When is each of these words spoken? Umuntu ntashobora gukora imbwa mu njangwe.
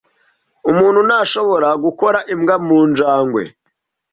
Umuntu 0.71 0.99
ntashobora 1.07 1.69
gukora 1.83 2.19
imbwa 2.33 2.55
mu 2.65 2.79
njangwe. 2.89 3.43